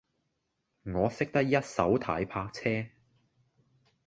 [0.83, 2.87] 我識得一手軚泊車